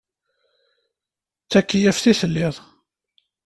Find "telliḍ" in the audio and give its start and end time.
2.19-2.55